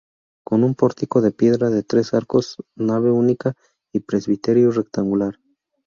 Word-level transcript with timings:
Con 0.43 0.63
un 0.63 0.73
pórtico 0.73 1.21
de 1.21 1.31
piedra 1.31 1.69
de 1.69 1.83
tres 1.83 2.15
arcos, 2.15 2.57
nave 2.75 3.11
única, 3.11 3.53
y 3.93 3.99
presbiterio 3.99 4.71
rectangular. 4.71 5.35